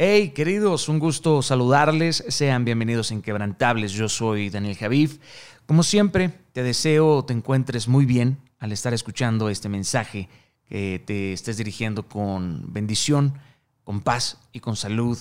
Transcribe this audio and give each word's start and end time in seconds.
Hey, 0.00 0.28
queridos, 0.30 0.88
un 0.88 1.00
gusto 1.00 1.42
saludarles. 1.42 2.22
Sean 2.28 2.64
bienvenidos 2.64 3.10
a 3.10 3.14
Inquebrantables. 3.14 3.90
Yo 3.90 4.08
soy 4.08 4.48
Daniel 4.48 4.76
Javif. 4.76 5.18
Como 5.66 5.82
siempre, 5.82 6.30
te 6.52 6.62
deseo 6.62 7.24
te 7.24 7.32
encuentres 7.32 7.88
muy 7.88 8.06
bien 8.06 8.38
al 8.60 8.70
estar 8.70 8.94
escuchando 8.94 9.48
este 9.48 9.68
mensaje, 9.68 10.28
que 10.68 11.02
te 11.04 11.32
estés 11.32 11.56
dirigiendo 11.56 12.06
con 12.06 12.72
bendición, 12.72 13.40
con 13.82 14.00
paz 14.00 14.38
y 14.52 14.60
con 14.60 14.76
salud 14.76 15.18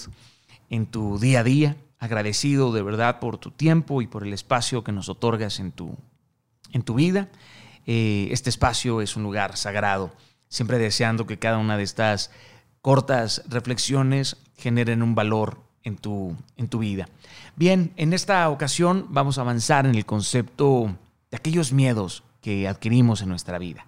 en 0.69 0.85
tu 0.85 1.17
día 1.17 1.39
a 1.39 1.43
día. 1.43 1.77
Agradecido 1.97 2.71
de 2.71 2.83
verdad 2.83 3.19
por 3.19 3.39
tu 3.39 3.49
tiempo 3.49 4.03
y 4.03 4.05
por 4.05 4.21
el 4.21 4.31
espacio 4.31 4.83
que 4.83 4.91
nos 4.91 5.09
otorgas 5.09 5.59
en 5.59 5.71
tu, 5.71 5.97
en 6.71 6.83
tu 6.83 6.93
vida. 6.93 7.29
Eh, 7.87 8.27
este 8.29 8.51
espacio 8.51 9.01
es 9.01 9.15
un 9.15 9.23
lugar 9.23 9.57
sagrado. 9.57 10.13
Siempre 10.49 10.77
deseando 10.77 11.25
que 11.25 11.39
cada 11.39 11.57
una 11.57 11.77
de 11.77 11.83
estas 11.83 12.29
cortas 12.87 13.41
reflexiones 13.49 14.37
generen 14.55 15.03
un 15.03 15.13
valor 15.13 15.59
en 15.83 15.97
tu, 15.97 16.37
en 16.55 16.69
tu 16.69 16.79
vida. 16.79 17.09
Bien, 17.57 17.91
en 17.97 18.13
esta 18.13 18.47
ocasión 18.47 19.07
vamos 19.09 19.37
a 19.37 19.41
avanzar 19.41 19.85
en 19.85 19.95
el 19.95 20.05
concepto 20.05 20.95
de 21.29 21.35
aquellos 21.35 21.73
miedos 21.73 22.23
que 22.39 22.65
adquirimos 22.65 23.21
en 23.21 23.27
nuestra 23.27 23.57
vida. 23.57 23.85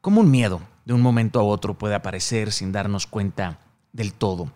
Como 0.00 0.20
un 0.20 0.32
miedo 0.32 0.60
de 0.84 0.94
un 0.94 1.00
momento 1.00 1.38
a 1.38 1.44
otro 1.44 1.74
puede 1.74 1.94
aparecer 1.94 2.50
sin 2.50 2.72
darnos 2.72 3.06
cuenta 3.06 3.60
del 3.92 4.12
todo. 4.12 4.50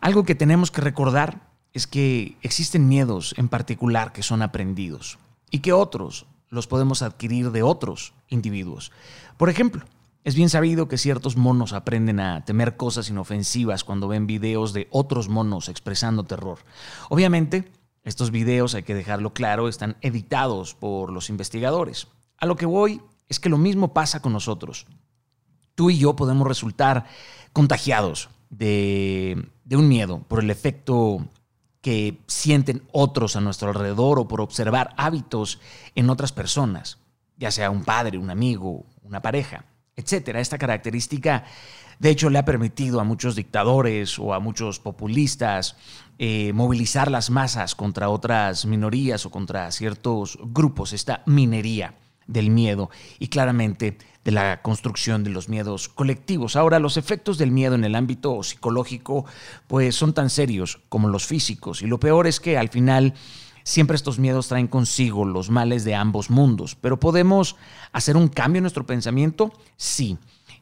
Algo 0.00 0.22
que 0.22 0.36
tenemos 0.36 0.70
que 0.70 0.82
recordar 0.82 1.40
es 1.72 1.88
que 1.88 2.36
existen 2.42 2.86
miedos 2.86 3.34
en 3.38 3.48
particular 3.48 4.12
que 4.12 4.22
son 4.22 4.40
aprendidos 4.40 5.18
y 5.50 5.58
que 5.58 5.72
otros 5.72 6.26
los 6.48 6.68
podemos 6.68 7.02
adquirir 7.02 7.50
de 7.50 7.64
otros 7.64 8.14
individuos. 8.28 8.92
Por 9.36 9.50
ejemplo, 9.50 9.84
es 10.26 10.34
bien 10.34 10.50
sabido 10.50 10.88
que 10.88 10.98
ciertos 10.98 11.36
monos 11.36 11.72
aprenden 11.72 12.18
a 12.18 12.44
temer 12.44 12.76
cosas 12.76 13.08
inofensivas 13.08 13.84
cuando 13.84 14.08
ven 14.08 14.26
videos 14.26 14.72
de 14.72 14.88
otros 14.90 15.28
monos 15.28 15.68
expresando 15.68 16.24
terror. 16.24 16.58
Obviamente, 17.08 17.70
estos 18.02 18.32
videos, 18.32 18.74
hay 18.74 18.82
que 18.82 18.96
dejarlo 18.96 19.32
claro, 19.32 19.68
están 19.68 19.96
editados 20.00 20.74
por 20.74 21.12
los 21.12 21.30
investigadores. 21.30 22.08
A 22.38 22.46
lo 22.46 22.56
que 22.56 22.66
voy 22.66 23.00
es 23.28 23.38
que 23.38 23.48
lo 23.48 23.56
mismo 23.56 23.94
pasa 23.94 24.20
con 24.20 24.32
nosotros. 24.32 24.88
Tú 25.76 25.90
y 25.90 25.98
yo 25.98 26.16
podemos 26.16 26.48
resultar 26.48 27.06
contagiados 27.52 28.28
de, 28.50 29.48
un 29.70 29.88
miedo 29.88 30.24
por 30.26 30.42
el 30.42 30.50
efecto 30.50 31.24
que 31.80 32.18
sienten 32.26 32.82
otros 32.90 33.36
a 33.36 33.40
nuestro 33.40 33.68
alrededor 33.68 34.18
o 34.18 34.26
por 34.26 34.40
observar 34.40 34.92
hábitos 34.96 35.60
en 35.94 36.10
otras 36.10 36.32
personas, 36.32 36.98
ya 37.36 37.52
sea 37.52 37.70
un 37.70 37.84
padre, 37.84 38.18
un 38.18 38.30
amigo, 38.30 38.86
una 39.04 39.22
pareja 39.22 39.66
etcétera. 39.96 40.40
Esta 40.40 40.58
característica, 40.58 41.44
de 41.98 42.10
hecho, 42.10 42.30
le 42.30 42.38
ha 42.38 42.44
permitido 42.44 43.00
a 43.00 43.04
muchos 43.04 43.34
dictadores 43.34 44.18
o 44.18 44.34
a 44.34 44.40
muchos 44.40 44.78
populistas 44.78 45.76
eh, 46.18 46.52
movilizar 46.52 47.10
las 47.10 47.30
masas 47.30 47.74
contra 47.74 48.10
otras 48.10 48.66
minorías 48.66 49.26
o 49.26 49.30
contra 49.30 49.70
ciertos 49.72 50.38
grupos, 50.42 50.92
esta 50.92 51.22
minería 51.26 51.94
del 52.26 52.50
miedo 52.50 52.90
y 53.18 53.28
claramente 53.28 53.98
de 54.24 54.32
la 54.32 54.60
construcción 54.60 55.22
de 55.22 55.30
los 55.30 55.48
miedos 55.48 55.88
colectivos. 55.88 56.56
Ahora, 56.56 56.80
los 56.80 56.96
efectos 56.96 57.38
del 57.38 57.52
miedo 57.52 57.76
en 57.76 57.84
el 57.84 57.94
ámbito 57.94 58.42
psicológico 58.42 59.24
pues 59.68 59.94
son 59.94 60.12
tan 60.12 60.30
serios 60.30 60.80
como 60.88 61.08
los 61.08 61.26
físicos 61.26 61.82
y 61.82 61.86
lo 61.86 62.00
peor 62.00 62.26
es 62.26 62.40
que 62.40 62.58
al 62.58 62.68
final 62.68 63.14
Siempre 63.66 63.96
estos 63.96 64.20
miedos 64.20 64.46
traen 64.46 64.68
consigo 64.68 65.24
los 65.24 65.50
males 65.50 65.82
de 65.82 65.96
ambos 65.96 66.30
mundos, 66.30 66.76
pero 66.80 67.00
¿podemos 67.00 67.56
hacer 67.90 68.16
un 68.16 68.28
cambio 68.28 68.60
en 68.60 68.62
nuestro 68.62 68.86
pensamiento? 68.86 69.52
Sí. 69.76 70.18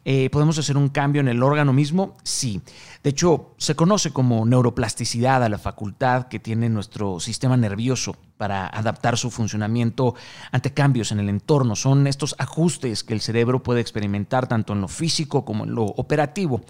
Eh, 0.06 0.30
¿Podemos 0.30 0.56
hacer 0.56 0.78
un 0.78 0.88
cambio 0.88 1.20
en 1.20 1.28
el 1.28 1.42
órgano 1.42 1.74
mismo? 1.74 2.16
Sí. 2.22 2.62
De 3.02 3.10
hecho, 3.10 3.50
se 3.58 3.76
conoce 3.76 4.10
como 4.10 4.46
neuroplasticidad 4.46 5.44
a 5.44 5.50
la 5.50 5.58
facultad 5.58 6.28
que 6.28 6.38
tiene 6.38 6.70
nuestro 6.70 7.20
sistema 7.20 7.58
nervioso 7.58 8.16
para 8.38 8.68
adaptar 8.68 9.18
su 9.18 9.30
funcionamiento 9.30 10.14
ante 10.50 10.72
cambios 10.72 11.12
en 11.12 11.20
el 11.20 11.28
entorno. 11.28 11.76
Son 11.76 12.06
estos 12.06 12.34
ajustes 12.38 13.04
que 13.04 13.12
el 13.12 13.20
cerebro 13.20 13.62
puede 13.62 13.82
experimentar 13.82 14.46
tanto 14.46 14.72
en 14.72 14.80
lo 14.80 14.88
físico 14.88 15.44
como 15.44 15.64
en 15.64 15.74
lo 15.74 15.84
operativo. 15.84 16.62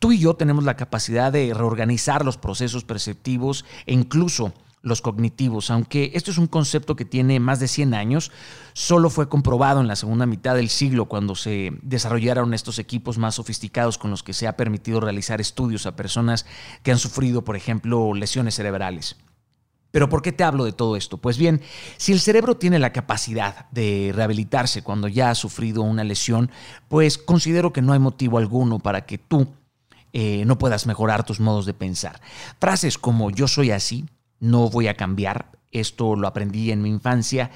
Tú 0.00 0.10
y 0.10 0.18
yo 0.18 0.34
tenemos 0.34 0.64
la 0.64 0.76
capacidad 0.76 1.30
de 1.30 1.54
reorganizar 1.54 2.24
los 2.24 2.38
procesos 2.38 2.82
perceptivos 2.82 3.64
e 3.86 3.94
incluso 3.94 4.52
los 4.86 5.02
cognitivos. 5.02 5.70
Aunque 5.70 6.12
esto 6.14 6.30
es 6.30 6.38
un 6.38 6.46
concepto 6.46 6.94
que 6.94 7.04
tiene 7.04 7.40
más 7.40 7.58
de 7.58 7.66
100 7.66 7.92
años, 7.92 8.30
solo 8.72 9.10
fue 9.10 9.28
comprobado 9.28 9.80
en 9.80 9.88
la 9.88 9.96
segunda 9.96 10.26
mitad 10.26 10.54
del 10.54 10.68
siglo 10.68 11.06
cuando 11.06 11.34
se 11.34 11.72
desarrollaron 11.82 12.54
estos 12.54 12.78
equipos 12.78 13.18
más 13.18 13.34
sofisticados 13.34 13.98
con 13.98 14.12
los 14.12 14.22
que 14.22 14.32
se 14.32 14.46
ha 14.46 14.56
permitido 14.56 15.00
realizar 15.00 15.40
estudios 15.40 15.86
a 15.86 15.96
personas 15.96 16.46
que 16.84 16.92
han 16.92 16.98
sufrido, 16.98 17.42
por 17.42 17.56
ejemplo, 17.56 18.14
lesiones 18.14 18.54
cerebrales. 18.54 19.16
Pero 19.90 20.08
¿por 20.08 20.22
qué 20.22 20.30
te 20.30 20.44
hablo 20.44 20.64
de 20.64 20.72
todo 20.72 20.94
esto? 20.96 21.18
Pues 21.18 21.36
bien, 21.36 21.62
si 21.96 22.12
el 22.12 22.20
cerebro 22.20 22.56
tiene 22.56 22.78
la 22.78 22.92
capacidad 22.92 23.68
de 23.70 24.12
rehabilitarse 24.14 24.82
cuando 24.82 25.08
ya 25.08 25.30
ha 25.30 25.34
sufrido 25.34 25.82
una 25.82 26.04
lesión, 26.04 26.50
pues 26.88 27.18
considero 27.18 27.72
que 27.72 27.82
no 27.82 27.92
hay 27.92 27.98
motivo 27.98 28.38
alguno 28.38 28.78
para 28.78 29.04
que 29.04 29.18
tú 29.18 29.48
eh, 30.12 30.44
no 30.46 30.58
puedas 30.58 30.86
mejorar 30.86 31.24
tus 31.24 31.40
modos 31.40 31.66
de 31.66 31.74
pensar. 31.74 32.20
Frases 32.60 32.98
como 32.98 33.30
yo 33.30 33.48
soy 33.48 33.72
así, 33.72 34.06
no 34.40 34.68
voy 34.68 34.88
a 34.88 34.94
cambiar, 34.94 35.52
esto 35.72 36.16
lo 36.16 36.26
aprendí 36.26 36.70
en 36.70 36.82
mi 36.82 36.88
infancia, 36.88 37.50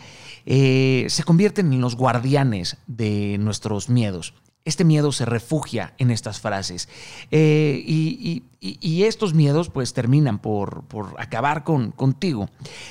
eh, 0.47 1.07
se 1.09 1.25
convierten 1.25 1.73
en 1.73 1.81
los 1.81 1.97
guardianes 1.97 2.77
de 2.87 3.39
nuestros 3.39 3.89
miedos. 3.89 4.35
Este 4.65 4.85
miedo 4.85 5.11
se 5.11 5.25
refugia 5.25 5.95
en 5.97 6.11
estas 6.11 6.41
frases 6.41 6.89
eh, 7.31 7.83
y, 7.87 8.45
estos 9.05 9.33
miedos 9.33 9.71
pues 9.71 9.95
terminan 9.95 10.39
por, 10.39 10.85
por 10.85 11.15
acabar 11.19 11.65
con, 11.65 11.91
contigo. 11.93 12.51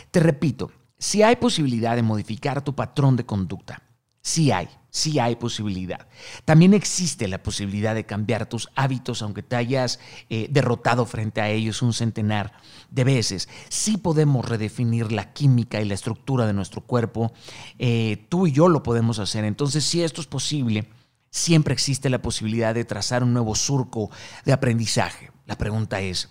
Te 0.10 0.20
repito, 0.20 0.72
si 0.98 1.22
hay 1.22 1.36
posibilidad 1.36 1.96
de 1.96 2.02
modificar 2.02 2.64
tu 2.64 2.74
patrón 2.74 3.16
de 3.16 3.26
conducta, 3.26 3.84
sí 4.30 4.52
hay, 4.52 4.70
sí 4.92 5.18
hay 5.18 5.36
posibilidad. 5.36 6.08
También 6.46 6.76
existe 6.76 7.28
la 7.28 7.42
posibilidad 7.42 7.96
de 7.96 8.06
cambiar 8.06 8.48
tus 8.48 8.70
hábitos, 8.76 9.24
aunque 9.24 9.42
te 9.42 9.56
hayas 9.56 10.00
eh, 10.30 10.48
derrotado 10.52 11.08
frente 11.08 11.42
a 11.42 11.50
ellos 11.50 11.82
un 11.82 11.94
centenar 11.94 12.54
de 12.92 13.04
veces. 13.04 13.50
Sí 13.70 13.98
podemos 13.98 14.48
redefinir 14.48 15.12
la 15.12 15.34
química 15.34 15.82
y 15.82 15.86
la 15.86 15.96
estructura 15.96 16.46
de 16.46 16.54
nuestro 16.54 16.82
cuerpo. 16.82 17.34
Eh, 17.80 18.28
tú 18.30 18.46
y 18.46 18.52
yo 18.52 18.70
lo 18.70 18.84
podemos 18.84 19.18
hacer. 19.18 19.46
Entonces, 19.46 19.84
si 19.84 20.04
esto 20.04 20.22
es 20.22 20.28
posible, 20.28 20.88
siempre 21.32 21.74
existe 21.74 22.10
la 22.10 22.22
posibilidad 22.22 22.76
de 22.76 22.86
trazar 22.86 23.24
un 23.24 23.34
nuevo 23.34 23.56
surco 23.56 24.12
de 24.46 24.54
aprendizaje. 24.54 25.32
La 25.48 25.58
pregunta 25.58 26.02
es, 26.02 26.30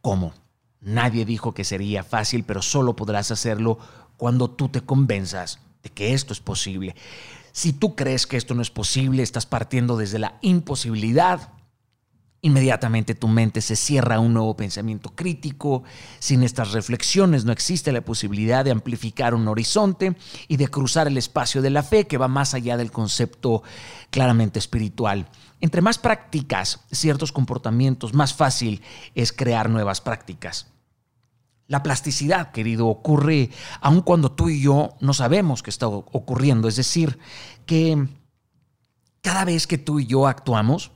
¿cómo? 0.00 0.34
Nadie 0.80 1.24
dijo 1.24 1.52
que 1.52 1.64
sería 1.64 2.04
fácil, 2.04 2.44
pero 2.44 2.62
solo 2.62 2.94
podrás 2.94 3.32
hacerlo 3.32 3.78
cuando 4.16 4.48
tú 4.48 4.68
te 4.68 4.82
convenzas 4.82 5.58
de 5.82 5.90
que 5.90 6.14
esto 6.14 6.32
es 6.32 6.40
posible. 6.40 6.94
Si 7.52 7.72
tú 7.72 7.94
crees 7.94 8.26
que 8.26 8.36
esto 8.36 8.54
no 8.54 8.62
es 8.62 8.70
posible, 8.70 9.22
estás 9.22 9.46
partiendo 9.46 9.96
desde 9.96 10.18
la 10.18 10.38
imposibilidad. 10.42 11.52
Inmediatamente 12.42 13.14
tu 13.14 13.28
mente 13.28 13.60
se 13.60 13.76
cierra 13.76 14.16
a 14.16 14.20
un 14.20 14.32
nuevo 14.32 14.56
pensamiento 14.56 15.10
crítico. 15.14 15.82
Sin 16.20 16.42
estas 16.42 16.72
reflexiones 16.72 17.44
no 17.44 17.52
existe 17.52 17.92
la 17.92 18.00
posibilidad 18.00 18.64
de 18.64 18.70
amplificar 18.70 19.34
un 19.34 19.46
horizonte 19.46 20.16
y 20.48 20.56
de 20.56 20.68
cruzar 20.68 21.06
el 21.06 21.18
espacio 21.18 21.60
de 21.60 21.70
la 21.70 21.82
fe 21.82 22.06
que 22.06 22.16
va 22.16 22.28
más 22.28 22.54
allá 22.54 22.78
del 22.78 22.92
concepto 22.92 23.62
claramente 24.10 24.58
espiritual. 24.58 25.28
Entre 25.60 25.82
más 25.82 25.98
practicas 25.98 26.80
ciertos 26.90 27.32
comportamientos, 27.32 28.14
más 28.14 28.32
fácil 28.32 28.80
es 29.14 29.32
crear 29.32 29.68
nuevas 29.68 30.00
prácticas. 30.00 30.66
La 31.70 31.84
plasticidad, 31.84 32.50
querido, 32.50 32.88
ocurre 32.88 33.50
aun 33.80 34.00
cuando 34.00 34.32
tú 34.32 34.48
y 34.48 34.60
yo 34.60 34.96
no 34.98 35.14
sabemos 35.14 35.62
que 35.62 35.70
está 35.70 35.86
ocurriendo. 35.86 36.66
Es 36.66 36.74
decir, 36.74 37.20
que 37.64 38.08
cada 39.20 39.44
vez 39.44 39.68
que 39.68 39.78
tú 39.78 40.00
y 40.00 40.06
yo 40.06 40.26
actuamos, 40.26 40.90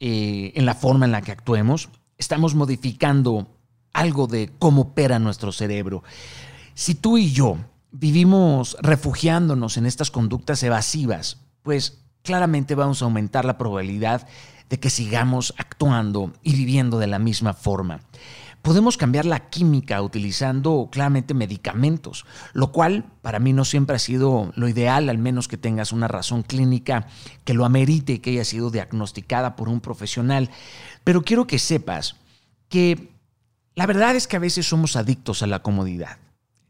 eh, 0.00 0.52
en 0.54 0.66
la 0.66 0.74
forma 0.74 1.06
en 1.06 1.12
la 1.12 1.22
que 1.22 1.32
actuemos, 1.32 1.88
estamos 2.18 2.54
modificando 2.54 3.56
algo 3.94 4.26
de 4.26 4.52
cómo 4.58 4.82
opera 4.82 5.18
nuestro 5.18 5.50
cerebro. 5.50 6.02
Si 6.74 6.94
tú 6.94 7.16
y 7.16 7.32
yo 7.32 7.56
vivimos 7.90 8.76
refugiándonos 8.82 9.78
en 9.78 9.86
estas 9.86 10.10
conductas 10.10 10.62
evasivas, 10.62 11.38
pues 11.62 12.02
claramente 12.22 12.74
vamos 12.74 13.00
a 13.00 13.06
aumentar 13.06 13.46
la 13.46 13.56
probabilidad 13.56 14.28
de 14.68 14.78
que 14.78 14.90
sigamos 14.90 15.54
actuando 15.56 16.34
y 16.42 16.54
viviendo 16.54 16.98
de 16.98 17.06
la 17.06 17.18
misma 17.18 17.54
forma. 17.54 18.02
Podemos 18.62 18.96
cambiar 18.96 19.24
la 19.24 19.48
química 19.50 20.02
utilizando 20.02 20.88
claramente 20.90 21.32
medicamentos, 21.32 22.26
lo 22.52 22.72
cual 22.72 23.04
para 23.22 23.38
mí 23.38 23.52
no 23.52 23.64
siempre 23.64 23.96
ha 23.96 24.00
sido 24.00 24.52
lo 24.56 24.68
ideal, 24.68 25.08
al 25.08 25.18
menos 25.18 25.48
que 25.48 25.56
tengas 25.56 25.92
una 25.92 26.08
razón 26.08 26.42
clínica 26.42 27.06
que 27.44 27.54
lo 27.54 27.64
amerite 27.64 28.14
y 28.14 28.18
que 28.18 28.30
haya 28.30 28.44
sido 28.44 28.70
diagnosticada 28.70 29.56
por 29.56 29.68
un 29.68 29.80
profesional. 29.80 30.50
Pero 31.04 31.22
quiero 31.22 31.46
que 31.46 31.58
sepas 31.58 32.16
que 32.68 33.12
la 33.74 33.86
verdad 33.86 34.16
es 34.16 34.26
que 34.26 34.36
a 34.36 34.40
veces 34.40 34.68
somos 34.68 34.96
adictos 34.96 35.42
a 35.42 35.46
la 35.46 35.62
comodidad. 35.62 36.18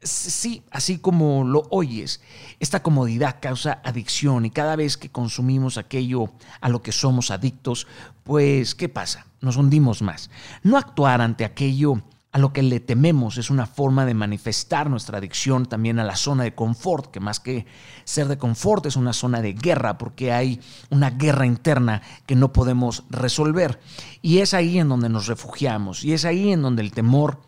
Sí, 0.00 0.62
así 0.70 0.98
como 0.98 1.42
lo 1.42 1.66
oyes, 1.70 2.20
esta 2.60 2.82
comodidad 2.84 3.38
causa 3.42 3.80
adicción 3.84 4.44
y 4.46 4.50
cada 4.50 4.76
vez 4.76 4.96
que 4.96 5.10
consumimos 5.10 5.76
aquello 5.76 6.30
a 6.60 6.68
lo 6.68 6.82
que 6.82 6.92
somos 6.92 7.32
adictos, 7.32 7.88
pues 8.22 8.76
¿qué 8.76 8.88
pasa? 8.88 9.26
Nos 9.40 9.56
hundimos 9.56 10.00
más. 10.00 10.30
No 10.62 10.76
actuar 10.76 11.20
ante 11.20 11.44
aquello 11.44 12.00
a 12.30 12.38
lo 12.38 12.52
que 12.52 12.62
le 12.62 12.78
tememos 12.78 13.38
es 13.38 13.50
una 13.50 13.66
forma 13.66 14.04
de 14.04 14.14
manifestar 14.14 14.88
nuestra 14.88 15.18
adicción 15.18 15.66
también 15.66 15.98
a 15.98 16.04
la 16.04 16.14
zona 16.14 16.44
de 16.44 16.54
confort, 16.54 17.10
que 17.10 17.20
más 17.20 17.40
que 17.40 17.66
ser 18.04 18.28
de 18.28 18.38
confort 18.38 18.86
es 18.86 18.94
una 18.94 19.12
zona 19.12 19.40
de 19.40 19.54
guerra, 19.54 19.98
porque 19.98 20.32
hay 20.32 20.60
una 20.90 21.10
guerra 21.10 21.46
interna 21.46 22.02
que 22.26 22.36
no 22.36 22.52
podemos 22.52 23.04
resolver. 23.10 23.80
Y 24.22 24.38
es 24.38 24.54
ahí 24.54 24.78
en 24.78 24.88
donde 24.88 25.08
nos 25.08 25.26
refugiamos, 25.26 26.04
y 26.04 26.12
es 26.12 26.24
ahí 26.24 26.52
en 26.52 26.62
donde 26.62 26.82
el 26.82 26.92
temor 26.92 27.47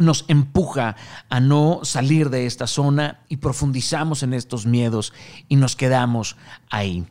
nos 0.00 0.24
empuja 0.28 0.96
a 1.28 1.40
no 1.40 1.80
salir 1.82 2.30
de 2.30 2.46
esta 2.46 2.66
zona 2.66 3.20
y 3.28 3.36
profundizamos 3.36 4.22
en 4.22 4.34
estos 4.34 4.66
miedos 4.66 5.12
y 5.48 5.56
nos 5.56 5.76
quedamos 5.76 6.36
ahí. 6.70 7.06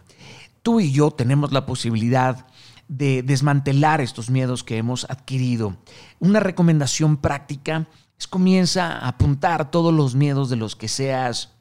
Tú 0.61 0.79
y 0.79 0.91
yo 0.91 1.11
tenemos 1.11 1.51
la 1.51 1.65
posibilidad 1.65 2.45
de 2.87 3.23
desmantelar 3.23 4.01
estos 4.01 4.29
miedos 4.29 4.63
que 4.63 4.77
hemos 4.77 5.05
adquirido. 5.09 5.77
Una 6.19 6.39
recomendación 6.39 7.17
práctica 7.17 7.87
es 8.17 8.27
comienza 8.27 8.97
a 8.97 9.07
apuntar 9.07 9.71
todos 9.71 9.93
los 9.93 10.15
miedos 10.15 10.49
de 10.49 10.57
los 10.57 10.75
que 10.75 10.87
seas 10.87 11.53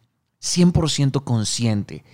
100% 0.42 1.22
consciente. 1.22 2.04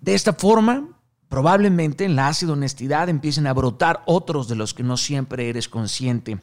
De 0.00 0.14
esta 0.14 0.32
forma, 0.32 0.95
Probablemente 1.28 2.04
en 2.04 2.16
la 2.16 2.28
ácida 2.28 2.52
honestidad 2.52 3.08
empiecen 3.08 3.46
a 3.46 3.52
brotar 3.52 4.02
otros 4.06 4.48
de 4.48 4.54
los 4.54 4.74
que 4.74 4.82
no 4.82 4.96
siempre 4.96 5.48
eres 5.48 5.68
consciente. 5.68 6.40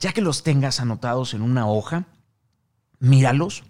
Ya 0.00 0.12
que 0.12 0.22
los 0.22 0.42
tengas 0.42 0.80
anotados 0.80 1.34
en 1.34 1.42
una 1.42 1.68
hoja, 1.68 2.06
míralos, 2.98 3.62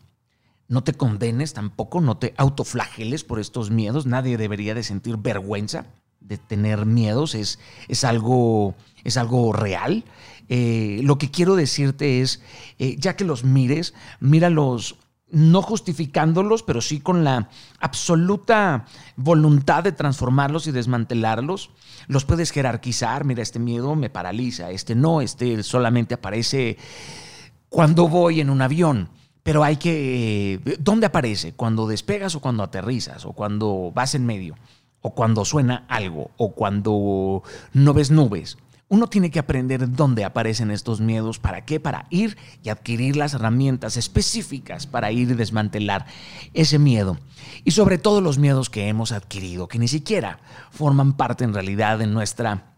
no 0.68 0.82
te 0.82 0.94
condenes 0.94 1.52
tampoco, 1.52 2.00
no 2.00 2.16
te 2.16 2.34
autoflageles 2.38 3.24
por 3.24 3.40
estos 3.40 3.70
miedos. 3.70 4.06
Nadie 4.06 4.38
debería 4.38 4.74
de 4.74 4.82
sentir 4.82 5.18
vergüenza 5.18 5.86
de 6.24 6.38
tener 6.38 6.86
miedos, 6.86 7.34
es, 7.34 7.58
es, 7.86 8.02
algo, 8.02 8.74
es 9.04 9.16
algo 9.16 9.52
real. 9.52 10.04
Eh, 10.48 11.00
lo 11.02 11.18
que 11.18 11.30
quiero 11.30 11.54
decirte 11.54 12.20
es, 12.20 12.42
eh, 12.78 12.96
ya 12.98 13.14
que 13.14 13.24
los 13.24 13.44
mires, 13.44 13.94
míralos 14.20 14.96
no 15.30 15.62
justificándolos, 15.62 16.62
pero 16.62 16.80
sí 16.80 17.00
con 17.00 17.24
la 17.24 17.48
absoluta 17.80 18.86
voluntad 19.16 19.82
de 19.82 19.92
transformarlos 19.92 20.66
y 20.66 20.72
desmantelarlos. 20.72 21.70
Los 22.06 22.24
puedes 22.24 22.50
jerarquizar, 22.50 23.24
mira, 23.24 23.42
este 23.42 23.58
miedo 23.58 23.94
me 23.96 24.10
paraliza, 24.10 24.70
este 24.70 24.94
no, 24.94 25.20
este 25.20 25.62
solamente 25.62 26.14
aparece 26.14 26.78
cuando 27.68 28.08
voy 28.08 28.40
en 28.40 28.50
un 28.50 28.62
avión. 28.62 29.08
Pero 29.42 29.62
hay 29.62 29.76
que... 29.76 30.78
¿Dónde 30.80 31.06
aparece? 31.06 31.52
¿Cuando 31.52 31.86
despegas 31.86 32.34
o 32.34 32.40
cuando 32.40 32.62
aterrizas? 32.62 33.26
¿O 33.26 33.32
cuando 33.32 33.92
vas 33.94 34.14
en 34.14 34.24
medio? 34.24 34.56
¿O 35.02 35.14
cuando 35.14 35.44
suena 35.44 35.84
algo? 35.88 36.30
¿O 36.38 36.52
cuando 36.54 37.42
no 37.74 37.92
ves 37.92 38.10
nubes? 38.10 38.56
Uno 38.88 39.08
tiene 39.08 39.30
que 39.30 39.38
aprender 39.38 39.90
dónde 39.90 40.24
aparecen 40.24 40.70
estos 40.70 41.00
miedos, 41.00 41.38
para 41.38 41.64
qué, 41.64 41.80
para 41.80 42.06
ir 42.10 42.36
y 42.62 42.68
adquirir 42.68 43.16
las 43.16 43.34
herramientas 43.34 43.96
específicas 43.96 44.86
para 44.86 45.10
ir 45.10 45.30
y 45.30 45.34
desmantelar 45.34 46.06
ese 46.52 46.78
miedo. 46.78 47.18
Y 47.64 47.70
sobre 47.70 47.98
todo 47.98 48.20
los 48.20 48.38
miedos 48.38 48.68
que 48.68 48.88
hemos 48.88 49.12
adquirido, 49.12 49.68
que 49.68 49.78
ni 49.78 49.88
siquiera 49.88 50.38
forman 50.70 51.14
parte 51.14 51.44
en 51.44 51.54
realidad 51.54 51.98
de 51.98 52.06
nuestra 52.06 52.73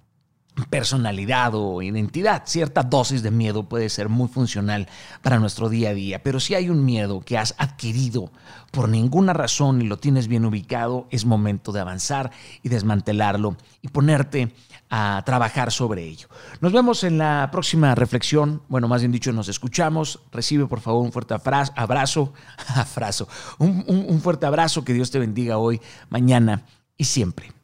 personalidad 0.65 1.55
o 1.55 1.83
identidad. 1.83 2.43
Cierta 2.47 2.83
dosis 2.83 3.23
de 3.23 3.31
miedo 3.31 3.69
puede 3.69 3.89
ser 3.89 4.09
muy 4.09 4.29
funcional 4.29 4.89
para 5.23 5.39
nuestro 5.39 5.69
día 5.69 5.91
a 5.91 5.95
día, 5.95 6.23
pero 6.23 6.41
si 6.41 6.55
hay 6.55 6.71
un 6.71 6.85
miedo 6.85 7.21
que 7.21 7.39
has 7.39 7.55
adquirido 7.59 8.31
por 8.71 8.89
ninguna 8.89 9.33
razón 9.33 9.83
y 9.83 9.87
lo 9.87 9.99
tienes 9.99 10.29
bien 10.29 10.45
ubicado, 10.45 11.07
es 11.11 11.25
momento 11.25 11.73
de 11.73 11.81
avanzar 11.81 12.31
y 12.63 12.69
desmantelarlo 12.69 13.57
y 13.83 13.89
ponerte 13.89 14.53
a 14.89 15.23
trabajar 15.27 15.73
sobre 15.73 16.05
ello. 16.05 16.29
Nos 16.61 16.73
vemos 16.73 17.05
en 17.05 17.19
la 17.19 17.49
próxima 17.51 17.95
reflexión, 17.95 18.63
bueno, 18.69 18.89
más 18.89 19.03
bien 19.03 19.13
dicho, 19.13 19.33
nos 19.33 19.49
escuchamos. 19.49 20.21
Recibe 20.33 20.67
por 20.67 20.81
favor 20.81 21.05
un 21.05 21.13
fuerte 21.13 21.35
abrazo, 21.35 21.73
abrazo, 22.75 23.29
un, 23.59 23.85
un 23.87 24.21
fuerte 24.21 24.47
abrazo, 24.47 24.85
que 24.85 24.93
Dios 24.93 25.11
te 25.11 25.19
bendiga 25.19 25.59
hoy, 25.59 25.81
mañana 26.09 26.65
y 26.97 27.05
siempre. 27.05 27.56